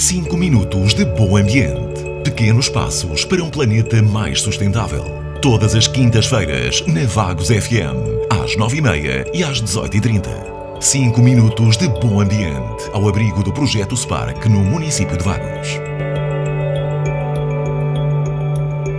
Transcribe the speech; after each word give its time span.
5 0.00 0.36
minutos 0.36 0.94
de 0.94 1.04
bom 1.04 1.36
ambiente. 1.36 2.04
Pequenos 2.22 2.68
passos 2.68 3.24
para 3.24 3.42
um 3.42 3.50
planeta 3.50 4.00
mais 4.00 4.40
sustentável. 4.40 5.04
Todas 5.42 5.74
as 5.74 5.88
quintas-feiras, 5.88 6.86
na 6.86 7.04
Vagos 7.04 7.48
FM, 7.48 7.98
às 8.30 8.56
9h30 8.56 9.28
e 9.34 9.42
às 9.42 9.60
18h30. 9.60 10.80
5 10.80 11.20
minutos 11.20 11.76
de 11.76 11.88
bom 11.88 12.20
ambiente, 12.20 12.88
ao 12.92 13.08
abrigo 13.08 13.42
do 13.42 13.52
projeto 13.52 13.96
Spark 13.96 14.46
no 14.48 14.60
município 14.60 15.16
de 15.16 15.24
Vagos. 15.24 15.80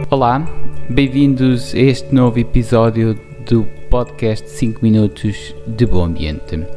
Olá, 0.10 0.46
bem-vindos 0.90 1.74
a 1.76 1.80
este 1.80 2.14
novo 2.14 2.40
episódio 2.40 3.18
do 3.50 3.64
podcast 3.90 4.50
5 4.50 4.84
minutos 4.84 5.56
de 5.66 5.86
bom 5.86 6.04
ambiente. 6.04 6.68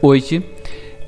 Hoje 0.00 0.53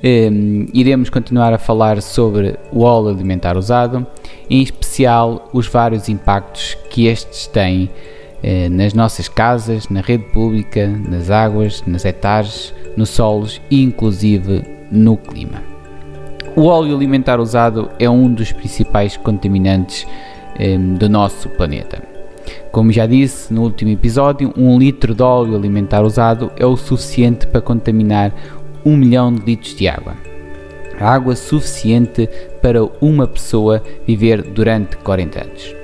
um, 0.03 0.65
iremos 0.73 1.09
continuar 1.09 1.53
a 1.53 1.57
falar 1.57 2.01
sobre 2.01 2.57
o 2.71 2.81
óleo 2.81 3.09
alimentar 3.09 3.57
usado, 3.57 4.05
em 4.49 4.61
especial 4.61 5.49
os 5.53 5.67
vários 5.67 6.07
impactos 6.09 6.77
que 6.89 7.07
estes 7.07 7.47
têm 7.47 7.89
eh, 8.43 8.69
nas 8.69 8.93
nossas 8.93 9.27
casas, 9.27 9.89
na 9.89 10.01
rede 10.01 10.25
pública, 10.25 10.87
nas 10.87 11.29
águas, 11.31 11.83
nas 11.87 12.05
hectares, 12.05 12.73
nos 12.95 13.09
solos 13.09 13.59
e 13.69 13.81
inclusive 13.81 14.63
no 14.91 15.17
clima. 15.17 15.61
O 16.55 16.65
óleo 16.65 16.95
alimentar 16.95 17.39
usado 17.39 17.89
é 17.99 18.09
um 18.09 18.31
dos 18.31 18.51
principais 18.51 19.17
contaminantes 19.17 20.07
do 20.97 21.07
nosso 21.07 21.49
planeta. 21.49 22.01
Como 22.71 22.91
já 22.91 23.05
disse 23.05 23.53
no 23.53 23.63
último 23.63 23.91
episódio, 23.91 24.53
um 24.57 24.77
litro 24.77 25.13
de 25.13 25.23
óleo 25.23 25.55
alimentar 25.55 26.03
usado 26.03 26.51
é 26.55 26.65
o 26.65 26.77
suficiente 26.77 27.47
para 27.47 27.61
contaminar 27.61 28.33
1 28.87 28.95
milhão 28.95 29.33
de 29.33 29.41
litros 29.41 29.75
de 29.75 29.87
água. 29.87 30.15
Água 30.99 31.35
suficiente 31.35 32.27
para 32.61 32.83
uma 33.01 33.27
pessoa 33.27 33.83
viver 34.05 34.41
durante 34.41 34.95
40 34.97 35.43
anos. 35.43 35.75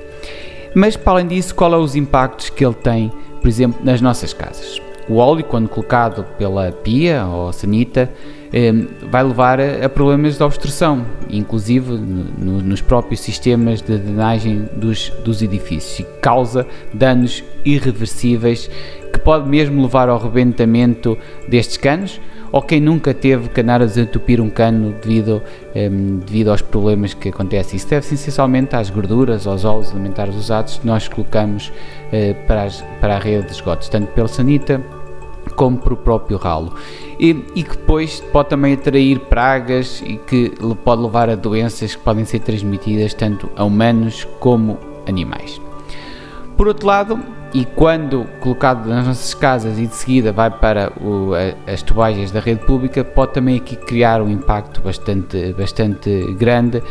Mas, 0.74 0.96
para 0.96 1.12
além 1.12 1.28
disso, 1.28 1.54
qual 1.54 1.72
é 1.74 1.76
os 1.76 1.94
impactos 1.94 2.50
que 2.50 2.64
ele 2.64 2.74
tem, 2.74 3.12
por 3.40 3.46
exemplo, 3.46 3.78
nas 3.84 4.00
nossas 4.00 4.32
casas? 4.32 4.80
O 5.08 5.16
óleo, 5.16 5.44
quando 5.44 5.68
colocado 5.68 6.24
pela 6.38 6.72
pia 6.72 7.26
ou 7.26 7.52
sanita, 7.52 8.10
eh, 8.52 8.72
vai 9.10 9.22
levar 9.22 9.60
a, 9.60 9.88
problemas 9.88 10.38
de 10.38 10.42
obstrução, 10.42 11.04
inclusive 11.28 11.92
no, 11.92 12.62
nos 12.62 12.80
próprios 12.80 13.20
sistemas 13.20 13.82
de 13.82 13.98
drenagem 13.98 14.68
dos, 14.74 15.10
dos 15.22 15.42
edifícios, 15.42 16.00
e 16.00 16.20
causa 16.20 16.66
danos 16.92 17.44
irreversíveis 17.64 18.70
que 19.12 19.20
pode 19.20 19.48
mesmo 19.48 19.82
levar 19.82 20.08
ao 20.08 20.18
rebentamento 20.18 21.16
destes 21.46 21.76
canos 21.76 22.18
ou 22.54 22.62
quem 22.62 22.80
nunca 22.80 23.12
teve 23.12 23.48
canar 23.48 23.82
a 23.82 23.84
desentupir 23.84 24.40
um 24.40 24.48
cano 24.48 24.94
devido, 25.02 25.42
um, 25.74 25.76
ehm, 25.76 26.18
devido 26.24 26.52
aos 26.52 26.62
problemas 26.62 27.12
que 27.12 27.30
acontecem. 27.30 27.76
Isso 27.76 27.88
deve-se 27.88 28.14
essencialmente 28.14 28.76
às 28.76 28.90
gorduras, 28.90 29.44
aos 29.44 29.64
óleos 29.64 29.90
alimentares 29.90 30.36
usados 30.36 30.78
que 30.78 30.86
nós 30.86 31.08
colocamos 31.08 31.72
uh, 32.12 32.46
para, 32.46 32.62
as, 32.62 32.80
para 33.00 33.16
a 33.16 33.18
rede 33.18 33.46
de 33.46 33.54
esgotos, 33.54 33.88
tanto 33.88 34.06
pela 34.12 34.28
sanita 34.28 34.80
como 35.56 35.78
para 35.78 35.94
o 35.94 35.96
próprio 35.96 36.36
ralo. 36.36 36.76
E, 37.18 37.30
e, 37.56 37.64
que 37.64 37.76
depois 37.76 38.20
pode 38.20 38.50
também 38.50 38.74
atrair 38.74 39.18
pragas 39.18 40.00
e 40.06 40.16
que 40.18 40.52
pode 40.84 41.02
levar 41.02 41.28
a 41.28 41.34
doenças 41.34 41.96
que 41.96 42.02
podem 42.04 42.24
ser 42.24 42.38
transmitidas 42.38 43.14
tanto 43.14 43.50
a 43.56 43.64
humanos 43.64 44.28
como 44.38 44.78
animais. 45.08 45.60
Por 46.56 46.68
outro 46.68 46.86
lado, 46.86 47.18
e 47.54 47.64
quando 47.64 48.24
colocado 48.40 48.88
nas 48.88 49.06
nossas 49.06 49.32
casas 49.32 49.78
e 49.78 49.86
de 49.86 49.94
seguida 49.94 50.32
vai 50.32 50.50
para 50.50 50.92
o, 51.00 51.30
as 51.72 51.82
tubagens 51.82 52.32
da 52.32 52.40
rede 52.40 52.66
pública, 52.66 53.04
pode 53.04 53.32
também 53.32 53.56
aqui 53.56 53.76
criar 53.76 54.20
um 54.20 54.28
impacto 54.28 54.80
bastante, 54.80 55.52
bastante 55.52 56.34
grande, 56.34 56.82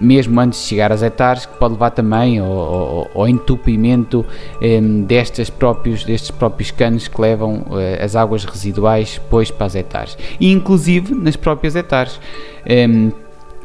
mesmo 0.00 0.40
antes 0.40 0.60
de 0.60 0.66
chegar 0.66 0.90
às 0.90 1.04
hectares, 1.04 1.46
que 1.46 1.56
pode 1.56 1.74
levar 1.74 1.90
também 1.90 2.40
ao, 2.40 2.50
ao, 2.50 3.10
ao 3.14 3.28
entupimento 3.28 4.26
destes, 5.06 5.48
próprios, 5.48 6.02
destes 6.02 6.32
próprios 6.32 6.72
canos 6.72 7.06
que 7.06 7.20
levam 7.20 7.64
eh, 7.74 8.02
as 8.02 8.16
águas 8.16 8.44
residuais 8.44 9.20
depois 9.22 9.52
para 9.52 9.66
as 9.66 9.76
hectares, 9.76 10.18
e 10.40 10.50
inclusive 10.50 11.14
nas 11.14 11.36
próprias 11.36 11.76
hectares 11.76 12.18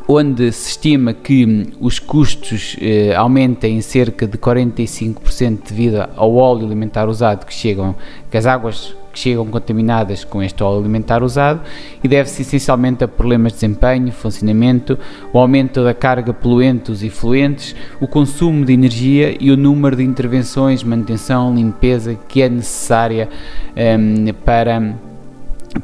onde 0.08 0.52
se 0.52 0.70
estima 0.70 1.14
que 1.14 1.68
os 1.80 2.00
custos 2.00 2.76
eh, 2.82 3.14
aumentem 3.16 3.78
em 3.78 3.82
cerca 3.82 4.28
de 4.28 4.38
45% 4.38 5.70
devido 5.70 6.08
ao 6.16 6.36
óleo 6.36 6.66
alimentar 6.66 7.08
usado 7.08 7.46
que 7.46 7.54
chegam, 7.54 7.96
que 8.30 8.38
as 8.38 8.46
águas 8.46 8.96
que 9.12 9.20
chegam 9.20 9.46
contaminadas 9.46 10.24
com 10.24 10.42
este 10.42 10.64
óleo 10.64 10.80
alimentar 10.80 11.22
usado 11.22 11.62
e 12.04 12.08
deve-se 12.08 12.42
essencialmente 12.44 13.04
a 13.04 13.08
problemas 13.08 13.54
de 13.54 13.60
desempenho, 13.60 14.12
funcionamento, 14.12 14.98
o 15.34 15.40
aumento 15.40 15.84
da 15.84 15.94
carga 15.94 16.34
poluentes 16.34 17.04
e 17.04 17.10
fluentes, 17.10 17.76
o 18.00 18.08
consumo 18.08 18.66
de 18.66 18.74
energia 18.74 19.36
e 19.40 19.52
o 19.52 19.58
número 19.58 19.96
de 19.96 20.04
intervenções, 20.04 20.84
manutenção, 20.84 21.54
limpeza 21.54 22.18
que 22.28 22.42
é 22.42 22.50
necessária 22.50 23.30
eh, 23.76 23.98
para 24.46 24.96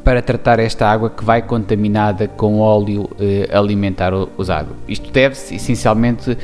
para 0.04 0.20
tratar 0.20 0.58
esta 0.58 0.86
água 0.86 1.10
que 1.10 1.24
vai 1.24 1.42
contaminada 1.42 2.28
com 2.28 2.60
óleo 2.60 3.08
eh, 3.18 3.48
alimentar 3.52 4.12
usado. 4.36 4.76
Isto 4.86 5.10
deve-se 5.10 5.54
essencialmente 5.54 6.36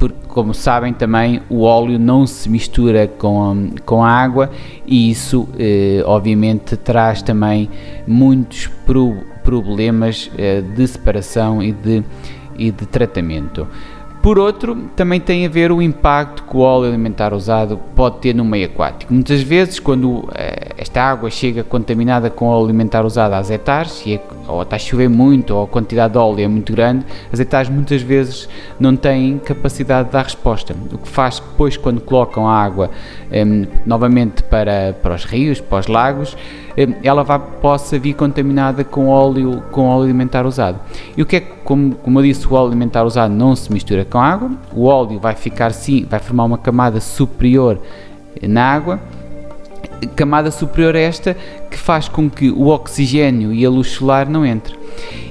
porque, 0.00 0.16
como 0.28 0.54
sabem 0.54 0.94
também, 0.94 1.42
o 1.50 1.62
óleo 1.62 1.98
não 1.98 2.26
se 2.26 2.48
mistura 2.48 3.06
com, 3.06 3.70
com 3.84 4.02
a 4.02 4.10
água 4.10 4.50
e 4.86 5.10
isso, 5.10 5.46
eh, 5.58 6.02
obviamente, 6.06 6.74
traz 6.74 7.20
também 7.20 7.68
muitos 8.06 8.66
pro, 8.86 9.14
problemas 9.44 10.30
eh, 10.38 10.62
de 10.62 10.86
separação 10.86 11.62
e 11.62 11.72
de, 11.72 12.02
e 12.56 12.70
de 12.70 12.86
tratamento. 12.86 13.68
Por 14.22 14.38
outro, 14.38 14.76
também 14.96 15.18
tem 15.18 15.46
a 15.46 15.48
ver 15.48 15.72
o 15.72 15.80
impacto 15.80 16.44
que 16.44 16.56
o 16.56 16.60
óleo 16.60 16.88
alimentar 16.88 17.32
usado 17.32 17.78
pode 17.94 18.18
ter 18.18 18.34
no 18.34 18.44
meio 18.44 18.66
aquático. 18.66 19.12
Muitas 19.12 19.42
vezes, 19.42 19.78
quando 19.78 20.28
eh, 20.34 20.49
esta 20.80 21.02
água 21.02 21.28
chega 21.28 21.62
contaminada 21.62 22.30
com 22.30 22.46
óleo 22.46 22.64
alimentar 22.64 23.04
usado 23.04 23.34
às 23.34 23.50
hectares, 23.50 24.02
e 24.06 24.14
é, 24.14 24.20
ou 24.48 24.62
está 24.62 24.76
a 24.76 24.78
chover 24.78 25.10
muito, 25.10 25.54
ou 25.54 25.64
a 25.64 25.68
quantidade 25.68 26.14
de 26.14 26.18
óleo 26.18 26.40
é 26.40 26.48
muito 26.48 26.72
grande, 26.72 27.04
as 27.30 27.38
hectares 27.38 27.68
muitas 27.68 28.00
vezes 28.00 28.48
não 28.78 28.96
têm 28.96 29.36
capacidade 29.36 30.06
de 30.06 30.12
dar 30.14 30.22
resposta. 30.22 30.74
O 30.90 30.96
que 30.96 31.06
faz 31.06 31.38
depois, 31.38 31.76
quando 31.76 32.00
colocam 32.00 32.48
a 32.48 32.54
água 32.58 32.90
eh, 33.30 33.44
novamente 33.84 34.42
para, 34.42 34.96
para 35.02 35.14
os 35.14 35.26
rios, 35.26 35.60
para 35.60 35.80
os 35.80 35.86
lagos, 35.86 36.34
ela 37.02 37.22
vá, 37.22 37.38
possa 37.38 37.98
vir 37.98 38.14
contaminada 38.14 38.82
com 38.82 39.08
óleo, 39.08 39.62
com 39.70 39.86
óleo 39.86 40.04
alimentar 40.04 40.46
usado. 40.46 40.80
E 41.14 41.20
o 41.20 41.26
que 41.26 41.36
é 41.36 41.40
que, 41.40 41.52
como, 41.62 41.94
como 41.96 42.20
eu 42.20 42.22
disse, 42.22 42.48
o 42.48 42.54
óleo 42.54 42.68
alimentar 42.68 43.04
usado 43.04 43.34
não 43.34 43.54
se 43.54 43.70
mistura 43.70 44.06
com 44.06 44.18
água, 44.18 44.50
o 44.74 44.86
óleo 44.86 45.20
vai 45.20 45.34
ficar 45.34 45.72
sim, 45.72 46.06
vai 46.08 46.20
formar 46.20 46.44
uma 46.44 46.56
camada 46.56 47.00
superior 47.00 47.78
na 48.42 48.64
água, 48.64 48.98
camada 50.08 50.50
superior 50.50 50.96
a 50.96 51.00
esta 51.00 51.36
que 51.70 51.78
faz 51.78 52.08
com 52.08 52.28
que 52.28 52.50
o 52.50 52.68
oxigênio 52.68 53.52
e 53.52 53.64
a 53.64 53.70
luz 53.70 53.88
solar 53.88 54.28
não 54.28 54.44
entrem. 54.44 54.78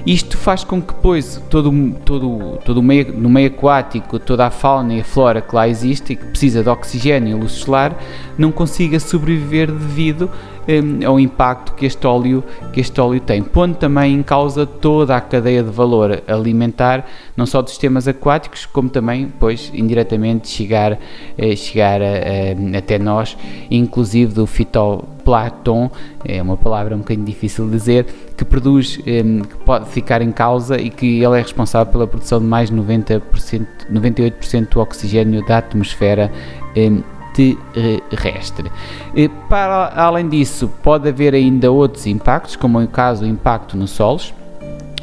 Isto 0.06 0.38
faz 0.38 0.64
com 0.64 0.80
que 0.80 0.94
depois 0.94 1.42
todo, 1.50 1.70
todo, 2.04 2.58
todo 2.64 2.78
o 2.78 2.82
meio, 2.82 3.12
no 3.12 3.28
meio 3.28 3.48
aquático, 3.48 4.18
toda 4.18 4.46
a 4.46 4.50
fauna 4.50 4.94
e 4.94 5.00
a 5.00 5.04
flora 5.04 5.40
que 5.40 5.54
lá 5.54 5.68
existe 5.68 6.12
e 6.12 6.16
que 6.16 6.24
precisa 6.26 6.62
de 6.62 6.68
oxigênio 6.68 7.36
e 7.36 7.40
luz 7.40 7.52
solar 7.52 7.96
não 8.38 8.50
consiga 8.50 8.98
sobreviver 8.98 9.70
devido 9.70 10.30
um, 10.70 11.06
ao 11.06 11.18
impacto 11.18 11.74
que 11.74 11.86
este, 11.86 12.06
óleo, 12.06 12.44
que 12.72 12.80
este 12.80 13.00
óleo 13.00 13.20
tem, 13.20 13.42
pondo 13.42 13.76
também 13.76 14.14
em 14.14 14.22
causa 14.22 14.64
toda 14.64 15.16
a 15.16 15.20
cadeia 15.20 15.62
de 15.62 15.70
valor 15.70 16.22
alimentar, 16.26 17.06
não 17.36 17.46
só 17.46 17.60
dos 17.60 17.72
sistemas 17.72 18.06
aquáticos, 18.06 18.66
como 18.66 18.88
também, 18.88 19.32
pois, 19.40 19.70
indiretamente 19.74 20.48
chegar, 20.48 20.98
eh, 21.36 21.56
chegar 21.56 22.00
a, 22.00 22.04
a, 22.04 22.78
até 22.78 22.98
nós, 22.98 23.36
inclusive 23.70 24.34
do 24.34 24.46
fitoplancton, 24.46 25.90
é 26.24 26.40
uma 26.40 26.56
palavra 26.56 26.94
um 26.94 26.98
bocadinho 26.98 27.26
difícil 27.26 27.66
de 27.66 27.72
dizer, 27.72 28.06
que 28.36 28.44
produz, 28.44 28.96
que 28.96 29.56
pode 29.66 29.88
ficar 29.90 30.22
em 30.22 30.32
causa 30.32 30.80
e 30.80 30.88
que 30.88 31.22
ele 31.22 31.38
é 31.38 31.42
responsável 31.42 31.92
pela 31.92 32.06
produção 32.06 32.38
de 32.38 32.46
mais 32.46 32.70
de 32.70 32.76
90%, 32.76 33.66
98% 33.92 34.68
do 34.68 34.80
oxigênio 34.80 35.44
da 35.44 35.58
atmosfera 35.58 36.32
terrestre. 38.08 38.70
Para 39.48 39.92
além 39.94 40.28
disso, 40.28 40.70
pode 40.82 41.08
haver 41.08 41.34
ainda 41.34 41.70
outros 41.70 42.06
impactos, 42.06 42.56
como 42.56 42.80
é 42.80 42.84
o 42.84 42.88
caso 42.88 43.22
do 43.22 43.26
impacto 43.26 43.76
nos 43.76 43.90
solos, 43.90 44.32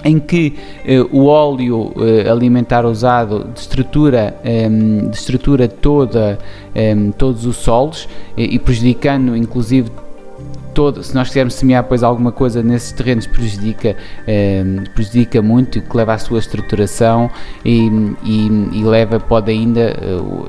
em 0.04 0.20
que 0.20 0.54
eh, 0.86 1.02
o 1.12 1.26
óleo 1.26 1.94
eh, 1.98 2.30
alimentar 2.30 2.86
usado 2.86 3.46
destrutura, 3.54 4.40
eh, 4.44 4.70
destrutura 5.10 5.68
toda, 5.68 6.40
todos 7.18 7.44
os 7.46 7.58
solos 7.58 8.08
e 8.38 8.60
prejudicando 8.60 9.36
inclusive 9.36 9.90
todo, 10.78 11.02
se 11.02 11.16
nós 11.16 11.30
quisermos 11.30 11.56
semear 11.56 11.82
depois 11.82 12.04
alguma 12.04 12.32
coisa 12.32 12.62
nesses 12.62 12.92
terrenos 12.92 13.26
prejudica, 13.26 13.98
eh, 14.28 14.64
prejudica 14.94 15.42
muito, 15.42 15.82
que 15.82 15.98
leva 15.98 16.14
à 16.14 16.20
sua 16.20 16.38
estruturação 16.38 17.32
e, 17.66 17.90
e, 18.24 18.48
e 18.74 18.84
leva, 18.84 19.20
pode 19.20 19.50
ainda 19.50 19.96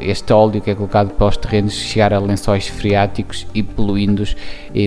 este 0.02 0.30
óleo 0.30 0.60
que 0.60 0.70
é 0.70 0.74
colocado 0.74 1.14
para 1.14 1.28
os 1.28 1.36
terrenos 1.38 1.72
chegar 1.72 2.12
a 2.12 2.18
lençóis 2.18 2.68
freáticos 2.68 3.46
e 3.54 3.62
poluindo-os 3.62 4.36
e, 4.74 4.84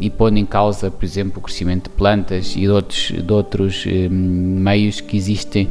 e 0.00 0.08
pondo 0.08 0.38
em 0.38 0.46
causa, 0.46 0.90
por 0.90 1.04
exemplo, 1.04 1.34
o 1.36 1.42
crescimento 1.42 1.90
de 1.90 1.90
plantas 1.90 2.56
e 2.56 2.60
de 2.60 2.70
outros, 2.70 3.12
de 3.12 3.30
outros 3.30 3.86
meios 4.10 5.02
que 5.02 5.18
existem 5.18 5.68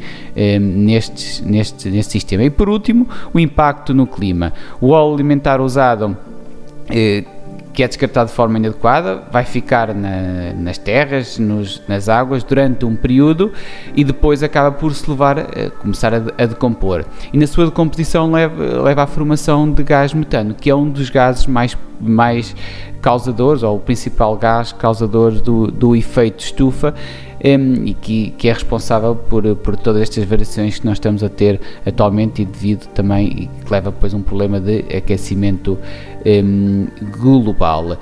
neste, 0.62 1.44
neste, 1.44 1.90
neste 1.90 2.12
sistema. 2.12 2.44
E 2.44 2.52
por 2.52 2.70
último, 2.70 3.10
o 3.34 3.40
impacto 3.40 3.96
no 3.96 4.06
clima. 4.06 4.54
O 4.80 4.90
óleo 4.90 5.16
alimentar 5.16 5.60
usado 5.60 6.16
eh, 6.90 7.24
que 7.78 7.84
é 7.84 7.88
descartado 7.88 8.32
de 8.32 8.36
forma 8.36 8.58
inadequada, 8.58 9.22
vai 9.32 9.46
ficar 9.46 9.94
na, 9.94 10.52
nas 10.56 10.80
terras, 10.80 11.38
nos, 11.38 11.80
nas 11.88 12.10
águas 12.10 12.44
durante 12.44 12.84
um 12.84 12.96
período 12.96 13.54
e 13.94 14.04
depois 14.04 14.42
acaba 14.42 14.72
por 14.72 14.96
se 14.96 15.08
levar, 15.08 15.38
a 15.38 15.70
começar 15.80 16.12
a, 16.12 16.18
a, 16.40 16.46
decompor. 16.48 17.06
E 17.32 17.38
na 17.38 17.46
sua 17.46 17.66
decomposição 17.66 18.32
leva, 18.32 18.82
leva 18.82 19.04
à 19.04 19.06
formação 19.06 19.72
de 19.72 19.84
gás 19.84 20.12
metano, 20.12 20.56
que 20.56 20.72
é 20.72 20.76
um 20.76 20.90
dos 20.90 21.12
gases 21.12 21.46
mais, 21.46 21.78
mais 22.02 22.56
causadores, 23.00 23.62
ou 23.62 23.78
o 23.78 23.80
principal 23.80 24.36
gás 24.38 24.72
causador 24.72 25.34
do, 25.34 25.68
do 25.68 25.96
efeito 25.96 26.40
estufa, 26.40 26.96
um, 27.44 27.86
e 27.86 27.94
que, 27.94 28.32
que, 28.32 28.50
é 28.50 28.54
responsável 28.54 29.16
por, 29.16 29.56
por 29.58 29.76
todas 29.76 30.02
estas 30.02 30.24
variações 30.24 30.80
que 30.80 30.86
nós 30.86 30.98
estamos 30.98 31.24
a 31.24 31.30
ter 31.30 31.60
atualmente 31.86 32.42
e 32.42 32.46
devido 32.46 32.88
também, 32.88 33.28
e 33.28 33.64
que 33.64 33.72
leva 33.72 33.92
depois 33.92 34.14
um 34.14 34.22
problema 34.22 34.60
de 34.60 34.80
aquecimento 34.96 35.78
um, 36.26 36.88
global. 37.20 37.98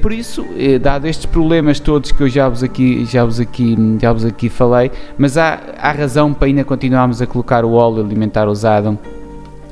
Por 0.00 0.12
isso, 0.12 0.46
eh, 0.56 0.78
dado 0.78 1.08
estes 1.08 1.26
problemas 1.26 1.80
todos 1.80 2.12
que 2.12 2.22
eu 2.22 2.28
já 2.28 2.48
vos 2.48 2.62
aqui, 2.62 3.04
já 3.06 3.24
vos 3.24 3.40
aqui, 3.40 3.76
já 4.00 4.12
vos 4.12 4.24
aqui 4.24 4.48
falei, 4.48 4.88
mas 5.18 5.36
há, 5.36 5.60
há 5.76 5.90
razão 5.90 6.32
para 6.32 6.46
ainda 6.46 6.62
continuarmos 6.62 7.20
a 7.20 7.26
colocar 7.26 7.64
o 7.64 7.72
óleo 7.72 8.00
alimentar 8.04 8.46
usado 8.46 8.96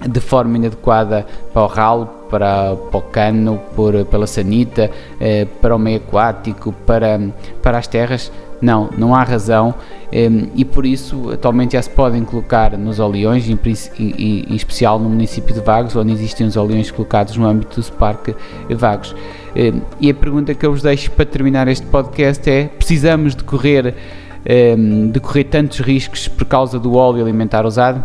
de 0.08 0.20
forma 0.20 0.56
inadequada 0.56 1.26
para 1.52 1.62
o 1.62 1.66
ralo, 1.66 2.06
para, 2.30 2.74
para 2.74 2.98
o 2.98 3.02
cano, 3.02 3.60
por, 3.76 4.04
pela 4.06 4.26
sanita, 4.26 4.90
eh, 5.20 5.46
para 5.60 5.76
o 5.76 5.78
meio 5.78 5.98
aquático, 5.98 6.72
para, 6.86 7.20
para 7.62 7.78
as 7.78 7.86
terras. 7.86 8.32
Não, 8.60 8.88
não 8.96 9.12
há 9.12 9.24
razão 9.24 9.74
ehm, 10.12 10.44
e 10.54 10.64
por 10.64 10.86
isso 10.86 11.32
atualmente 11.32 11.72
já 11.72 11.82
se 11.82 11.90
podem 11.90 12.24
colocar 12.24 12.78
nos 12.78 13.00
oleões, 13.00 13.48
em, 13.48 13.58
em, 13.98 14.54
especial 14.54 15.00
no 15.00 15.08
município 15.08 15.52
de 15.52 15.60
Vagos, 15.60 15.96
onde 15.96 16.12
existem 16.12 16.46
os 16.46 16.56
oleões 16.56 16.88
colocados 16.88 17.36
no 17.36 17.44
âmbito 17.44 17.74
do 17.74 17.82
Spark 17.82 18.28
Vagos. 18.70 19.16
Ehm, 19.56 19.80
e 20.00 20.08
a 20.08 20.14
pergunta 20.14 20.54
que 20.54 20.64
eu 20.64 20.70
vos 20.70 20.82
deixo 20.82 21.10
para 21.10 21.26
terminar 21.26 21.66
este 21.66 21.84
podcast 21.86 22.48
é: 22.48 22.68
precisamos 22.68 23.34
de 23.34 23.42
correr, 23.42 23.96
ehm, 24.44 25.10
de 25.10 25.18
correr 25.18 25.44
tantos 25.44 25.80
riscos 25.80 26.28
por 26.28 26.44
causa 26.46 26.78
do 26.78 26.94
óleo 26.94 27.20
alimentar 27.20 27.66
usado? 27.66 28.04